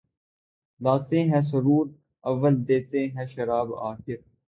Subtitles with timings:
[0.81, 1.85] لاتے ہیں سرور
[2.23, 4.17] اول دیتے ہیں شراب آخر